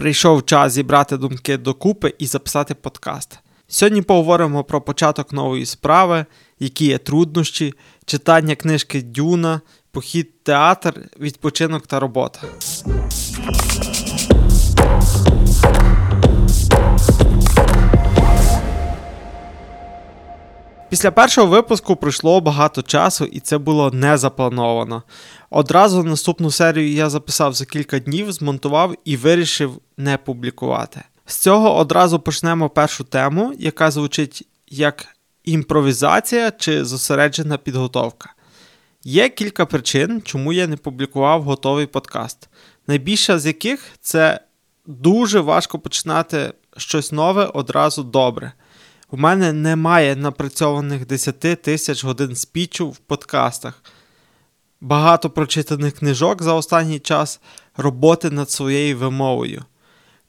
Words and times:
Прийшов 0.00 0.44
час 0.46 0.72
зібрати 0.72 1.16
думки 1.16 1.56
докупи 1.56 2.14
і 2.18 2.26
записати 2.26 2.74
подкаст. 2.74 3.38
Сьогодні 3.68 4.02
поговоримо 4.02 4.64
про 4.64 4.80
початок 4.80 5.32
нової 5.32 5.66
справи, 5.66 6.24
які 6.60 6.86
є 6.86 6.98
труднощі, 6.98 7.74
читання 8.04 8.54
книжки 8.54 9.02
Дюна, 9.02 9.60
похід 9.90 10.42
театр, 10.42 10.94
відпочинок 11.20 11.86
та 11.86 12.00
робота. 12.00 12.40
Після 20.90 21.10
першого 21.10 21.46
випуску 21.46 21.96
пройшло 21.96 22.40
багато 22.40 22.82
часу, 22.82 23.24
і 23.24 23.40
це 23.40 23.58
було 23.58 23.90
не 23.90 24.18
заплановано. 24.18 25.02
Одразу 25.50 26.02
наступну 26.02 26.50
серію 26.50 26.92
я 26.92 27.10
записав 27.10 27.52
за 27.52 27.64
кілька 27.64 27.98
днів, 27.98 28.32
змонтував 28.32 28.94
і 29.04 29.16
вирішив 29.16 29.80
не 29.96 30.16
публікувати. 30.16 31.02
З 31.26 31.36
цього 31.36 31.76
одразу 31.76 32.20
почнемо 32.20 32.68
першу 32.68 33.04
тему, 33.04 33.52
яка 33.58 33.90
звучить 33.90 34.48
як 34.68 35.06
імпровізація 35.44 36.50
чи 36.50 36.84
зосереджена 36.84 37.58
підготовка. 37.58 38.34
Є 39.04 39.28
кілька 39.28 39.66
причин, 39.66 40.22
чому 40.24 40.52
я 40.52 40.66
не 40.66 40.76
публікував 40.76 41.42
готовий 41.42 41.86
подкаст. 41.86 42.48
Найбільша 42.86 43.38
з 43.38 43.46
яких 43.46 43.80
це 44.00 44.40
дуже 44.86 45.40
важко 45.40 45.78
починати 45.78 46.52
щось 46.76 47.12
нове 47.12 47.44
одразу 47.44 48.02
добре. 48.02 48.52
У 49.12 49.16
мене 49.16 49.52
немає 49.52 50.16
напрацьованих 50.16 51.06
10 51.06 51.62
тисяч 51.62 52.04
годин 52.04 52.36
спічу 52.36 52.88
в 52.88 52.96
подкастах, 52.96 53.82
багато 54.80 55.30
прочитаних 55.30 55.94
книжок 55.94 56.42
за 56.42 56.54
останній 56.54 56.98
час, 56.98 57.40
роботи 57.76 58.30
над 58.30 58.50
своєю 58.50 58.98
вимовою. 58.98 59.64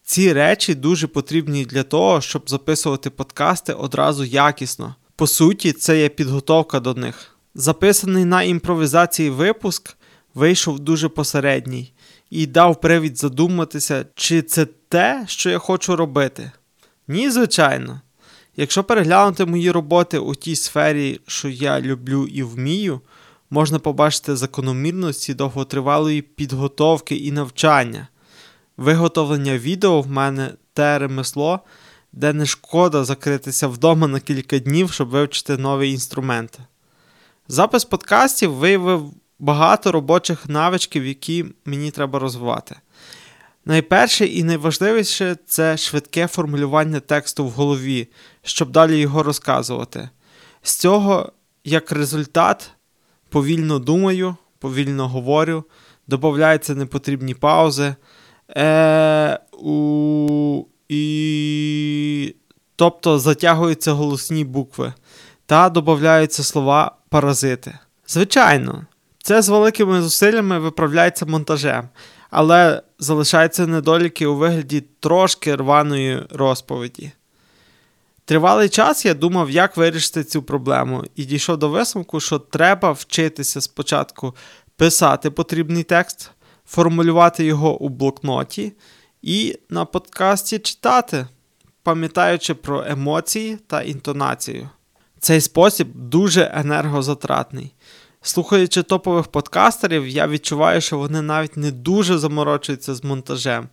Ці 0.04 0.34
речі 0.34 0.76
дуже 0.76 1.08
потрібні 1.08 1.66
для 1.66 1.84
того, 1.84 2.22
щоб 2.22 2.50
записувати 2.50 3.10
подкасти 3.10 3.74
одразу 3.74 4.24
якісно. 4.24 4.96
По 5.16 5.28
суті, 5.28 5.72
це 5.72 6.00
є 6.00 6.10
підготовка 6.10 6.80
до 6.80 6.94
них. 6.94 7.38
Записаний 7.56 8.26
на 8.26 8.44
імпровізації 8.44 9.30
випуск 9.30 9.98
вийшов 10.34 10.80
дуже 10.80 11.10
посередній 11.10 11.94
і 12.30 12.46
дав 12.46 12.82
привід 12.82 13.18
задуматися, 13.18 14.06
чи 14.16 14.42
це 14.42 14.66
те, 14.66 15.26
що 15.28 15.50
я 15.50 15.58
хочу 15.58 15.96
робити. 15.96 16.52
Ні, 17.08 17.30
звичайно. 17.30 18.02
Якщо 18.56 18.84
переглянути 18.84 19.46
мої 19.46 19.72
роботи 19.72 20.18
у 20.18 20.36
тій 20.36 20.56
сфері, 20.56 21.20
що 21.28 21.50
я 21.50 21.82
люблю 21.82 22.28
і 22.28 22.44
вмію, 22.44 23.02
можна 23.50 23.80
побачити 23.80 24.36
закономірності 24.36 25.34
довготривалої 25.34 26.22
підготовки 26.22 27.16
і 27.16 27.32
навчання. 27.32 28.08
Виготовлення 28.78 29.58
відео 29.58 30.02
в 30.02 30.08
мене 30.08 30.52
те 30.74 31.00
ремесло, 31.00 31.60
де 32.12 32.34
не 32.34 32.46
шкода 32.46 33.04
закритися 33.04 33.68
вдома 33.68 34.08
на 34.08 34.20
кілька 34.20 34.60
днів, 34.60 34.92
щоб 34.92 35.10
вивчити 35.10 35.58
нові 35.58 35.92
інструменти. 35.92 36.60
Запис 37.48 37.86
подкастів 37.86 38.54
виявив 38.54 39.14
багато 39.40 39.92
робочих 39.92 40.50
навичків, 40.50 41.06
які 41.06 41.46
мені 41.66 41.92
треба 41.92 42.20
розвивати. 42.20 42.76
Найперше 43.66 44.26
і 44.26 44.44
найважливіше 44.44 45.38
це 45.46 45.78
швидке 45.78 46.28
формулювання 46.28 47.00
тексту 47.00 47.46
в 47.46 47.50
голові, 47.50 48.08
щоб 48.44 48.72
далі 48.72 48.98
його 48.98 49.24
розказувати. 49.24 50.10
З 50.62 50.76
цього, 50.76 51.32
як 51.64 51.92
результат, 51.92 52.72
повільно 53.30 53.80
думаю, 53.80 54.36
повільно 54.60 55.08
говорю, 55.08 55.64
додаються 56.08 56.76
непотрібні 56.76 57.34
паузи. 57.34 57.96
Е, 58.58 59.40
у, 59.52 60.66
і... 60.90 62.36
Тобто 62.76 63.20
затягуються 63.20 63.92
голосні 63.92 64.46
букви 64.46 64.94
та 65.46 65.70
додаються 65.70 66.44
слова 66.44 66.96
паразити. 67.10 67.80
Звичайно, 68.08 68.86
це 69.24 69.42
з 69.42 69.50
великими 69.50 70.02
зусиллями 70.02 70.60
виправляється 70.60 71.26
монтажем 71.26 71.90
але 72.32 72.82
залишаються 73.00 73.68
недоліки 73.68 74.26
у 74.26 74.36
вигляді 74.36 74.84
трошки 75.00 75.56
рваної 75.56 76.24
розповіді. 76.30 77.12
Тривалий 78.26 78.70
час 78.70 79.06
я 79.06 79.14
думав, 79.14 79.50
як 79.50 79.78
вирішити 79.78 80.24
цю 80.24 80.44
проблему, 80.44 81.04
і 81.16 81.26
дійшов 81.26 81.58
до 81.58 81.70
висновку, 81.70 82.20
що 82.20 82.40
треба 82.40 82.92
вчитися 82.92 83.62
спочатку 83.62 84.36
писати 84.76 85.32
потрібний 85.32 85.84
текст, 85.84 86.32
формулювати 86.66 87.46
його 87.46 87.80
у 87.80 87.90
блокноті 87.90 88.74
і 89.22 89.60
на 89.70 89.86
подкасті 89.86 90.60
читати, 90.60 91.28
пам'ятаючи 91.84 92.54
про 92.54 92.86
емоції 92.88 93.58
та 93.68 93.82
інтонацію. 93.82 94.70
Цей 95.20 95.42
спосіб 95.42 95.88
дуже 95.96 96.52
енергозатратний. 96.56 97.74
Слухаючи 98.24 98.84
топових 98.84 99.28
подкастерів, 99.28 100.08
я 100.08 100.28
відчуваю, 100.28 100.82
що 100.82 100.98
вони 100.98 101.22
навіть 101.22 101.58
не 101.58 101.72
дуже 101.72 102.18
заморочуються 102.18 102.96
з 102.96 103.04
монтажем. 103.04 103.70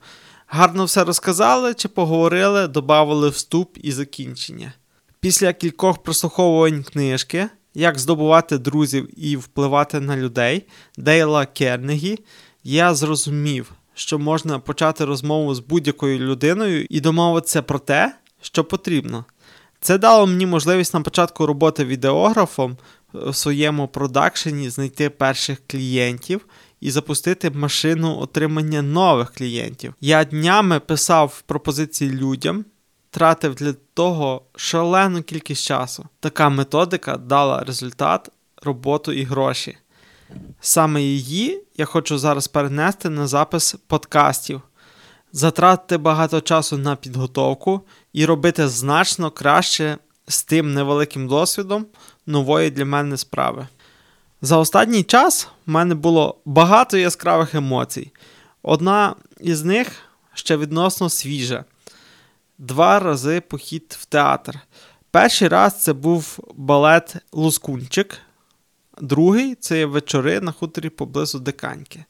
Гарно 0.47 0.85
все 0.85 1.05
розказали 1.05 1.75
чи 1.75 1.89
поговорили, 1.89 2.69
додавали 2.69 3.29
вступ 3.29 3.79
і 3.81 3.93
закінчення. 3.93 4.73
Після 5.21 5.53
кількох 5.53 6.03
прослуховувань 6.03 6.83
книжки, 6.83 7.49
як 7.75 7.99
здобувати 7.99 8.59
друзів 8.59 9.09
і 9.17 9.37
впливати 9.37 10.01
на 10.01 10.17
людей 10.17 10.67
Дейла 10.97 11.47
Кернегі, 11.47 12.19
я 12.65 12.95
зрозумів, 12.95 13.73
що 13.95 14.19
можна 14.19 14.59
почати 14.59 15.05
розмову 15.05 15.55
з 15.55 15.61
будь-якою 15.61 16.19
людиною 16.19 16.87
і 16.91 17.01
домовитися 17.01 17.63
про 17.63 17.79
те, 17.79 18.15
що 18.41 18.65
потрібно. 18.65 19.25
Це 19.81 19.99
дало 19.99 20.27
мені 20.27 20.47
можливість 20.47 20.95
на 20.95 21.01
початку 21.01 21.47
роботи 21.47 21.85
відеографом 21.85 22.77
в 23.13 23.35
своєму 23.35 23.89
продакшені 23.89 24.71
знайти 24.71 25.11
перших 25.11 25.59
клієнтів 25.67 26.47
і 26.81 26.91
запустити 26.91 27.51
машину 27.51 28.19
отримання 28.19 28.83
нових 28.83 29.33
клієнтів. 29.33 29.95
Я 30.01 30.25
днями 30.25 30.81
писав 30.81 31.43
пропозиції 31.47 32.11
людям, 32.11 32.65
тратив 33.11 33.55
для 33.55 33.73
того 33.95 34.43
шалену 34.57 35.23
кількість 35.23 35.65
часу. 35.65 36.07
Така 36.21 36.49
методика 36.49 37.17
дала 37.17 37.65
результат, 37.65 38.31
роботу 38.63 39.13
і 39.13 39.25
гроші. 39.25 39.79
Саме 40.61 41.03
її 41.03 41.63
я 41.77 41.85
хочу 41.85 42.19
зараз 42.19 42.49
перенести 42.49 43.11
на 43.11 43.27
запис 43.27 43.77
подкастів, 43.87 44.61
затратити 45.33 45.97
багато 45.97 46.41
часу 46.41 46.79
на 46.79 46.97
підготовку 46.97 47.81
і 48.13 48.25
робити 48.25 48.69
значно 48.69 49.31
краще 49.31 49.99
з 50.29 50.45
тим 50.45 50.75
невеликим 50.75 51.29
досвідом 51.29 51.87
нової 52.29 52.71
для 52.71 52.85
мене 52.85 53.17
справи. 53.17 53.67
За 54.43 54.57
останній 54.57 55.03
час 55.03 55.49
в 55.67 55.71
мене 55.71 55.95
було 55.95 56.39
багато 56.45 56.99
яскравих 56.99 57.55
емоцій. 57.55 58.13
Одна 58.63 59.15
із 59.41 59.65
них 59.65 59.93
ще 60.35 60.57
відносно 60.57 61.09
свіжа. 61.09 61.65
Два 62.59 63.01
рази 63.01 63.41
похід 63.41 63.97
в 64.01 64.05
театр. 64.05 64.59
Перший 65.11 65.49
раз 65.49 65.83
це 65.83 65.93
був 65.93 66.39
балет 66.55 67.17
Лускунчик, 67.33 68.19
другий 69.01 69.55
це 69.55 69.87
вечори 69.87 70.41
на 70.41 70.53
хуторі 70.53 70.89
поблизу 70.89 71.39
Диканьки. 71.39 72.05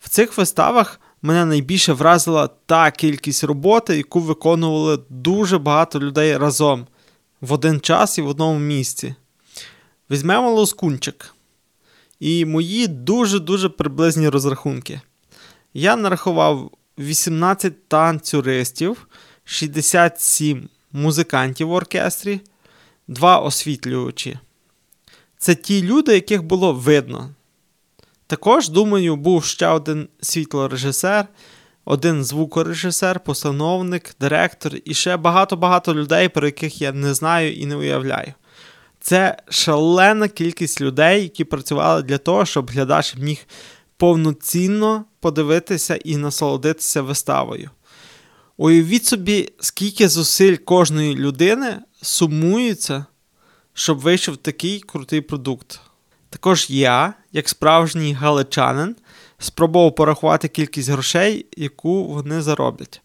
В 0.00 0.08
цих 0.08 0.38
виставах 0.38 1.00
мене 1.22 1.44
найбільше 1.44 1.92
вразила 1.92 2.48
та 2.66 2.90
кількість 2.90 3.44
роботи, 3.44 3.96
яку 3.96 4.20
виконували 4.20 4.98
дуже 5.08 5.58
багато 5.58 6.00
людей 6.00 6.36
разом 6.36 6.86
в 7.40 7.52
один 7.52 7.80
час 7.80 8.18
і 8.18 8.22
в 8.22 8.28
одному 8.28 8.58
місці. 8.58 9.14
Візьмемо 10.10 10.50
лоскунчик. 10.50 11.34
І 12.20 12.44
мої 12.44 12.88
дуже-дуже 12.88 13.68
приблизні 13.68 14.28
розрахунки. 14.28 15.00
Я 15.74 15.96
нарахував 15.96 16.70
18 16.98 17.88
танцюристів, 17.88 19.06
67 19.44 20.68
музикантів 20.92 21.68
в 21.68 21.72
оркестрі, 21.72 22.40
2 23.08 23.38
освітлювачі. 23.38 24.38
Це 25.38 25.54
ті 25.54 25.82
люди, 25.82 26.14
яких 26.14 26.42
було 26.42 26.72
видно. 26.72 27.34
Також, 28.26 28.68
думаю, 28.68 29.16
був 29.16 29.44
ще 29.44 29.68
один 29.68 30.08
світлорежисер, 30.20 31.26
один 31.84 32.24
звукорежисер, 32.24 33.20
постановник, 33.20 34.14
директор 34.20 34.72
і 34.84 34.94
ще 34.94 35.16
багато-багато 35.16 35.94
людей, 35.94 36.28
про 36.28 36.46
яких 36.46 36.82
я 36.82 36.92
не 36.92 37.14
знаю 37.14 37.54
і 37.54 37.66
не 37.66 37.76
уявляю. 37.76 38.34
Це 39.00 39.36
шалена 39.48 40.28
кількість 40.28 40.80
людей, 40.80 41.22
які 41.22 41.44
працювали 41.44 42.02
для 42.02 42.18
того, 42.18 42.46
щоб 42.46 42.70
глядач 42.70 43.16
міг 43.16 43.38
повноцінно 43.96 45.04
подивитися 45.20 45.96
і 45.96 46.16
насолодитися 46.16 47.02
виставою. 47.02 47.70
Уявіть 48.56 49.04
собі, 49.04 49.52
скільки 49.60 50.08
зусиль 50.08 50.56
кожної 50.56 51.14
людини 51.14 51.78
сумується, 52.02 53.04
щоб 53.74 53.98
вийшов 53.98 54.36
такий 54.36 54.80
крутий 54.80 55.20
продукт. 55.20 55.80
Також 56.30 56.70
я, 56.70 57.14
як 57.32 57.48
справжній 57.48 58.12
галичанин, 58.12 58.96
Спробував 59.42 59.94
порахувати 59.94 60.48
кількість 60.48 60.88
грошей, 60.90 61.46
яку 61.56 62.04
вони 62.04 62.42
зароблять. 62.42 63.02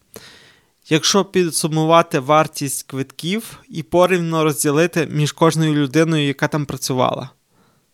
Якщо 0.88 1.24
підсумувати 1.24 2.18
вартість 2.18 2.82
квитків 2.82 3.58
і 3.68 3.82
порівно 3.82 4.44
розділити 4.44 5.08
між 5.10 5.32
кожною 5.32 5.74
людиною, 5.74 6.26
яка 6.26 6.48
там 6.48 6.66
працювала. 6.66 7.30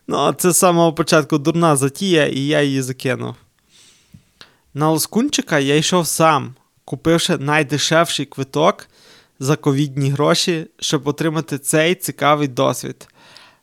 Ну, 0.06 0.32
це 0.32 0.50
з 0.50 0.58
самого 0.58 0.92
початку 0.92 1.38
дурна 1.38 1.76
затія, 1.76 2.26
і 2.26 2.40
я 2.40 2.62
її 2.62 2.82
закинув. 2.82 3.34
На 4.74 4.90
Лоскунчика 4.90 5.58
я 5.58 5.76
йшов 5.76 6.06
сам, 6.06 6.54
купивши 6.84 7.36
найдешевший 7.36 8.26
квиток 8.26 8.88
за 9.38 9.56
ковідні 9.56 10.10
гроші, 10.10 10.66
щоб 10.80 11.08
отримати 11.08 11.58
цей 11.58 11.94
цікавий 11.94 12.48
досвід. 12.48 13.08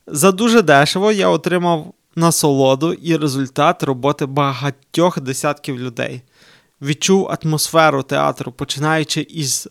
За 0.07 0.31
дуже 0.31 0.61
дешево 0.61 1.11
я 1.11 1.29
отримав 1.29 1.93
насолоду 2.15 2.93
і 2.93 3.17
результат 3.17 3.83
роботи 3.83 4.25
багатьох 4.25 5.19
десятків 5.19 5.79
людей. 5.79 6.21
Відчув 6.81 7.37
атмосферу 7.43 8.03
театру, 8.03 8.51
починаючи 8.51 9.21
із 9.21 9.67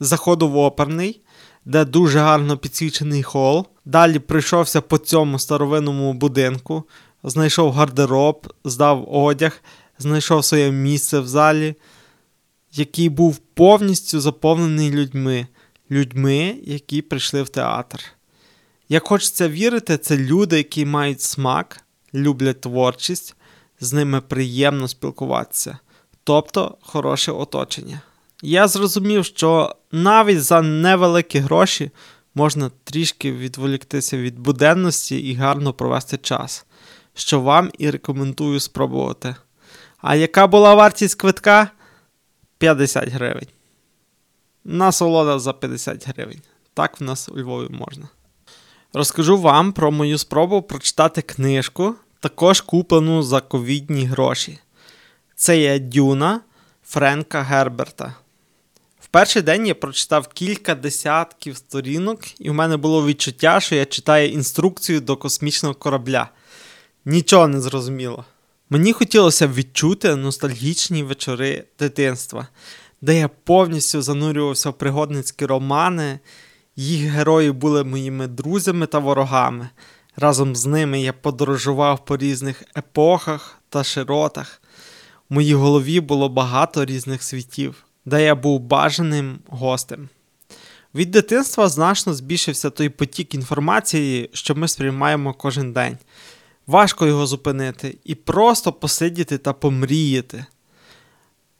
заходу 0.00 0.48
в 0.48 0.56
оперний, 0.56 1.20
де 1.64 1.84
дуже 1.84 2.18
гарно 2.18 2.56
підсвічений 2.56 3.22
хол. 3.22 3.66
Далі 3.84 4.18
прийшовся 4.18 4.80
по 4.80 4.98
цьому 4.98 5.38
старовинному 5.38 6.12
будинку, 6.12 6.84
знайшов 7.22 7.72
гардероб, 7.72 8.52
здав 8.64 9.14
одяг, 9.14 9.62
знайшов 9.98 10.44
своє 10.44 10.70
місце 10.70 11.20
в 11.20 11.26
залі, 11.26 11.74
який 12.72 13.08
був 13.08 13.36
повністю 13.38 14.20
заповнений 14.20 14.90
людьми, 14.90 15.46
людьми, 15.90 16.56
які 16.64 17.02
прийшли 17.02 17.42
в 17.42 17.48
театр. 17.48 18.04
Як 18.88 19.06
хочеться 19.06 19.48
вірити, 19.48 19.98
це 19.98 20.16
люди, 20.16 20.56
які 20.56 20.86
мають 20.86 21.20
смак, 21.20 21.80
люблять 22.14 22.60
творчість, 22.60 23.36
з 23.80 23.92
ними 23.92 24.20
приємно 24.20 24.88
спілкуватися, 24.88 25.78
тобто 26.24 26.76
хороше 26.80 27.32
оточення. 27.32 28.00
Я 28.42 28.68
зрозумів, 28.68 29.24
що 29.24 29.76
навіть 29.92 30.42
за 30.42 30.62
невеликі 30.62 31.38
гроші 31.38 31.90
можна 32.34 32.70
трішки 32.84 33.32
відволіктися 33.32 34.16
від 34.16 34.38
буденності 34.38 35.16
і 35.16 35.34
гарно 35.34 35.72
провести 35.72 36.16
час, 36.16 36.66
що 37.14 37.40
вам 37.40 37.70
і 37.78 37.90
рекомендую 37.90 38.60
спробувати. 38.60 39.34
А 39.98 40.14
яка 40.14 40.46
була 40.46 40.74
вартість 40.74 41.14
квитка? 41.14 41.70
50 42.58 43.08
гривень. 43.08 43.48
Насолода 44.64 45.38
за 45.38 45.52
50 45.52 46.08
гривень. 46.08 46.40
Так 46.74 47.00
в 47.00 47.04
нас 47.04 47.28
у 47.28 47.38
Львові 47.38 47.68
можна. 47.70 48.08
Розкажу 48.92 49.38
вам 49.38 49.72
про 49.72 49.92
мою 49.92 50.18
спробу 50.18 50.62
прочитати 50.62 51.22
книжку, 51.22 51.94
також 52.20 52.60
куплену 52.60 53.22
за 53.22 53.40
ковідні 53.40 54.04
гроші. 54.04 54.58
Це 55.36 55.58
є 55.58 55.78
Дюна 55.78 56.40
Френка 56.84 57.42
Герберта. 57.42 58.14
В 59.00 59.06
перший 59.06 59.42
день 59.42 59.66
я 59.66 59.74
прочитав 59.74 60.28
кілька 60.28 60.74
десятків 60.74 61.56
сторінок, 61.56 62.40
і 62.40 62.50
в 62.50 62.54
мене 62.54 62.76
було 62.76 63.06
відчуття, 63.06 63.60
що 63.60 63.74
я 63.74 63.84
читаю 63.84 64.28
інструкцію 64.28 65.00
до 65.00 65.16
космічного 65.16 65.74
корабля. 65.74 66.28
Нічого 67.04 67.48
не 67.48 67.60
зрозуміло. 67.60 68.24
Мені 68.70 68.92
хотілося 68.92 69.48
відчути 69.48 70.16
ностальгічні 70.16 71.02
вечори 71.02 71.64
дитинства, 71.78 72.48
де 73.00 73.18
я 73.18 73.28
повністю 73.28 74.02
занурювався 74.02 74.70
в 74.70 74.78
пригодницькі 74.78 75.46
романи, 75.46 76.18
їх 76.76 77.10
герої 77.10 77.52
були 77.52 77.84
моїми 77.84 78.26
друзями 78.26 78.86
та 78.86 78.98
ворогами. 78.98 79.68
Разом 80.16 80.56
з 80.56 80.66
ними 80.66 81.00
я 81.00 81.12
подорожував 81.12 82.04
по 82.04 82.16
різних 82.16 82.62
епохах 82.76 83.58
та 83.68 83.84
широтах. 83.84 84.60
В 85.30 85.34
моїй 85.34 85.54
голові 85.54 86.00
було 86.00 86.28
багато 86.28 86.84
різних 86.84 87.22
світів, 87.22 87.84
де 88.04 88.24
я 88.24 88.34
був 88.34 88.60
бажаним 88.60 89.38
гостем. 89.46 90.08
Від 90.94 91.10
дитинства 91.10 91.68
значно 91.68 92.14
збільшився 92.14 92.70
той 92.70 92.88
потік 92.88 93.34
інформації, 93.34 94.30
що 94.32 94.54
ми 94.54 94.68
сприймаємо 94.68 95.34
кожен 95.34 95.72
день. 95.72 95.98
Важко 96.66 97.06
його 97.06 97.26
зупинити 97.26 97.98
і 98.04 98.14
просто 98.14 98.72
посидіти 98.72 99.38
та 99.38 99.52
помріяти. 99.52 100.46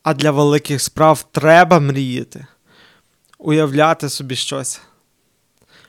А 0.03 0.15
для 0.15 0.31
великих 0.31 0.83
справ 0.83 1.27
треба 1.33 1.81
мріяти, 1.81 2.47
уявляти 3.39 4.09
собі 4.09 4.37
щось. 4.37 4.81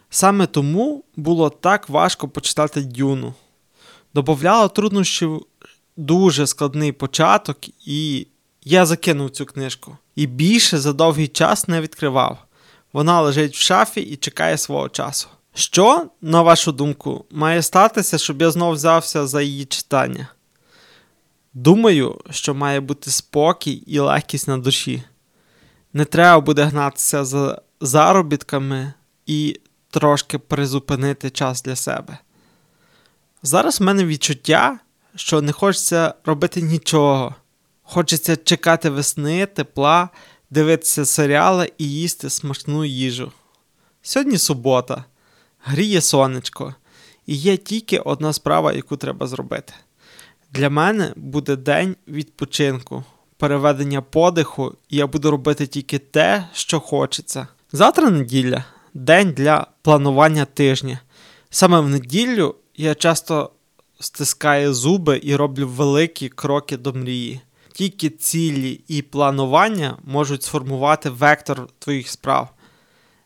Саме 0.09 0.47
тому 0.47 1.03
було 1.15 1.49
так 1.49 1.89
важко 1.89 2.27
почитати 2.27 2.81
Дюну. 2.81 3.33
Добавляло 4.13 4.67
труднощів 4.67 5.45
дуже 5.97 6.47
складний 6.47 6.91
початок, 6.91 7.57
і 7.85 8.27
я 8.63 8.85
закинув 8.85 9.29
цю 9.29 9.45
книжку. 9.45 9.97
І 10.15 10.27
більше 10.27 10.77
за 10.77 10.93
довгий 10.93 11.27
час 11.27 11.67
не 11.67 11.81
відкривав. 11.81 12.37
Вона 12.93 13.21
лежить 13.21 13.55
в 13.55 13.59
шафі 13.59 14.01
і 14.01 14.15
чекає 14.15 14.57
свого 14.57 14.89
часу. 14.89 15.27
Що, 15.53 16.05
на 16.21 16.41
вашу 16.41 16.71
думку, 16.71 17.25
має 17.31 17.61
статися, 17.61 18.17
щоб 18.17 18.41
я 18.41 18.51
знов 18.51 18.73
взявся 18.73 19.27
за 19.27 19.41
її 19.41 19.65
читання? 19.65 20.27
Думаю, 21.53 22.21
що 22.29 22.53
має 22.53 22.79
бути 22.79 23.11
спокій 23.11 23.73
і 23.73 23.99
легкість 23.99 24.47
на 24.47 24.57
душі. 24.57 25.03
Не 25.93 26.05
треба 26.05 26.39
буде 26.39 26.63
гнатися 26.63 27.25
за 27.25 27.61
заробітками 27.81 28.93
і 29.25 29.59
трошки 29.89 30.37
призупинити 30.37 31.29
час 31.29 31.63
для 31.63 31.75
себе. 31.75 32.17
Зараз 33.43 33.79
в 33.79 33.83
мене 33.83 34.05
відчуття, 34.05 34.79
що 35.15 35.41
не 35.41 35.51
хочеться 35.51 36.13
робити 36.25 36.61
нічого. 36.61 37.35
Хочеться 37.83 38.35
чекати 38.35 38.89
весни, 38.89 39.45
тепла, 39.45 40.09
дивитися 40.49 41.05
серіали 41.05 41.71
і 41.77 41.91
їсти 41.91 42.29
смачну 42.29 42.85
їжу. 42.85 43.31
Сьогодні 44.01 44.37
субота, 44.37 45.05
гріє 45.63 46.01
сонечко, 46.01 46.75
і 47.25 47.35
є 47.35 47.57
тільки 47.57 47.99
одна 47.99 48.33
справа, 48.33 48.73
яку 48.73 48.97
треба 48.97 49.27
зробити. 49.27 49.73
Для 50.51 50.69
мене 50.69 51.13
буде 51.15 51.55
день 51.55 51.95
відпочинку, 52.07 53.03
переведення 53.37 54.01
подиху, 54.01 54.75
і 54.89 54.97
я 54.97 55.07
буду 55.07 55.31
робити 55.31 55.67
тільки 55.67 55.99
те, 55.99 56.47
що 56.53 56.79
хочеться. 56.79 57.47
Завтра 57.71 58.09
неділя 58.09 58.65
день 58.93 59.31
для 59.31 59.67
планування 59.81 60.45
тижня. 60.45 60.99
Саме 61.49 61.79
в 61.79 61.89
неділю 61.89 62.55
я 62.75 62.95
часто 62.95 63.51
стискаю 63.99 64.73
зуби 64.73 65.19
і 65.23 65.35
роблю 65.35 65.67
великі 65.67 66.29
кроки 66.29 66.77
до 66.77 66.93
мрії. 66.93 67.41
Тільки 67.73 68.09
цілі 68.09 68.81
і 68.87 69.01
планування 69.01 69.97
можуть 70.03 70.43
сформувати 70.43 71.09
вектор 71.09 71.67
твоїх 71.79 72.09
справ. 72.09 72.49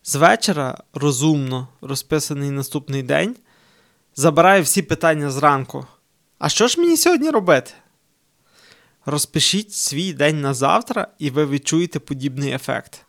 З 0.04 0.16
вечора 0.16 0.78
розумно 0.94 1.68
розписаний 1.82 2.52
наступний 2.52 3.04
день 3.04 3.36
забирає 4.16 4.62
всі 4.62 4.82
питання 4.82 5.32
зранку. 5.32 5.86
А 6.40 6.50
що 6.50 6.68
ж 6.68 6.82
мені 6.82 6.98
сьогодні 6.98 7.30
робити? 7.30 7.72
Розпишіть 9.06 9.74
свій 9.74 10.14
день 10.14 10.42
на 10.42 10.54
завтра, 10.54 11.08
і 11.20 11.30
ви 11.30 11.46
відчуєте 11.46 12.00
подібний 12.00 12.52
ефект. 12.52 13.06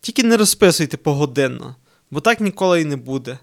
Тільки 0.00 0.22
не 0.22 0.36
розписуйте 0.36 0.96
погодинно 0.96 1.76
бо 2.10 2.20
так 2.20 2.40
ніколи 2.40 2.80
і 2.80 2.84
не 2.84 2.96
буде. 2.96 3.38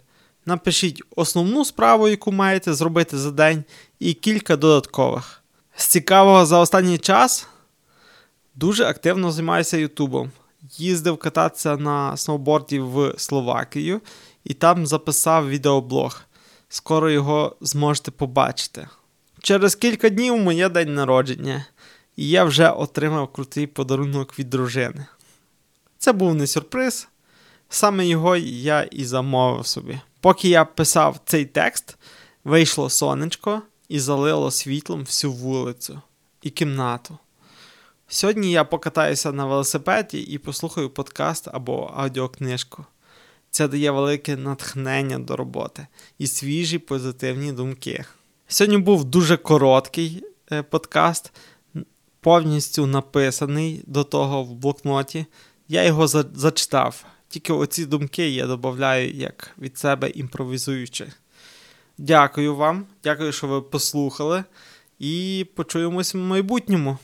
Напишіть 0.46 1.04
основну 1.16 1.66
справу, 1.66 2.08
яку 2.08 2.32
маєте 2.32 2.74
зробити 2.74 3.18
за 3.18 3.32
день, 3.32 3.64
і 4.00 4.14
кілька 4.14 4.56
додаткових. 4.56 5.44
З 5.75 5.86
цікавого 5.86 6.46
за 6.46 6.60
останній 6.60 6.98
час 6.98 7.48
дуже 8.56 8.86
активно 8.86 9.32
займаюся 9.32 9.78
Ютубом. 9.78 10.32
Їздив 10.78 11.18
кататися 11.18 11.78
на 11.78 12.18
сноуборді 12.18 12.80
в 12.80 13.14
Словакію 13.18 14.02
і 14.44 14.54
там 14.54 14.88
записав 14.88 15.50
відеоблог. 15.50 16.22
Скоро 16.70 17.12
його 17.12 17.56
зможете 17.62 18.12
побачити. 18.12 18.88
Через 19.42 19.75
кілька 19.75 20.10
днів 20.10 20.38
моє 20.38 20.70
день 20.70 20.94
народження, 20.94 21.66
і 22.16 22.30
я 22.30 22.44
вже 22.44 22.70
отримав 22.70 23.28
крутий 23.34 23.68
подарунок 23.68 24.40
від 24.40 24.50
дружини. 24.50 25.06
Це 25.98 26.14
був 26.14 26.36
не 26.36 26.48
сюрприз. 26.48 27.08
Саме 27.70 28.06
його 28.08 28.36
я 28.36 28.84
і 28.84 29.06
замовив 29.06 29.68
собі. 29.68 30.00
Поки 30.25 30.50
я 30.50 30.65
писав 30.65 31.20
цей 31.25 31.46
текст, 31.46 31.98
вийшло 32.44 32.89
сонечко 32.89 33.62
і 33.89 34.00
залило 34.00 34.51
світлом 34.51 35.00
всю 35.00 35.34
вулицю 35.34 36.01
і 36.41 36.50
кімнату. 36.50 37.17
Сьогодні 38.08 38.51
я 38.51 38.63
покатаюся 38.63 39.32
на 39.32 39.46
велосипеді 39.46 40.20
і 40.20 40.38
послухаю 40.38 40.89
подкаст 40.89 41.48
або 41.53 41.94
аудіокнижку. 41.96 42.86
Це 43.50 43.67
дає 43.67 43.91
велике 43.91 44.38
натхнення 44.38 45.20
до 45.20 45.36
роботи 45.36 45.88
і 46.17 46.27
свіжі 46.27 46.79
позитивні 46.79 47.51
думки. 47.51 48.05
Сьогодні 48.48 48.77
був 48.77 49.05
дуже 49.05 49.38
короткий 49.38 50.24
е, 50.51 50.63
подкаст, 50.63 51.32
повністю 52.20 52.86
написаний 52.86 53.84
до 53.88 54.03
того 54.03 54.44
в 54.44 54.55
блокноті. 54.55 55.25
Я 55.67 55.84
його 55.84 56.08
зачитав. 56.08 57.05
Тільки 57.36 57.54
оці 57.54 57.86
думки 57.86 58.30
я 58.30 58.48
додаю 58.48 59.13
як 59.13 59.51
від 59.60 59.77
себе 59.77 60.10
імпровізуючи. 60.10 61.08
Дякую 61.98 62.56
вам, 62.56 62.86
дякую, 63.04 63.32
що 63.32 63.48
ви 63.48 63.62
послухали. 63.62 64.44
І 65.00 65.46
почуємось 65.56 66.13
в 66.13 66.18
майбутньому. 66.18 66.98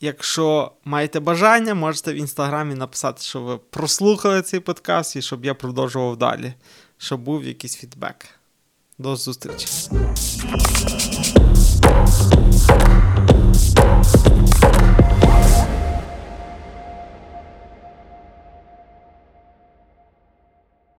Якщо 0.00 0.72
маєте 0.84 1.20
бажання, 1.20 1.74
можете 1.74 2.12
в 2.12 2.16
інстаграмі 2.16 2.74
написати, 2.74 3.22
що 3.22 3.40
ви 3.40 3.58
прослухали 3.58 4.42
цей 4.42 4.60
подкаст 4.60 5.16
і 5.16 5.22
щоб 5.22 5.44
я 5.44 5.54
продовжував 5.54 6.16
далі, 6.16 6.54
щоб 6.98 7.20
був 7.20 7.44
якийсь 7.44 7.76
фідбек. 7.76 8.26
До 8.98 9.16
зустрічі. 9.16 9.66